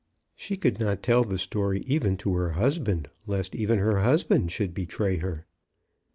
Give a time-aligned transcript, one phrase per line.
[0.35, 4.73] She could not tell the story even to her husband, lest even her husband should
[4.73, 5.45] betray her.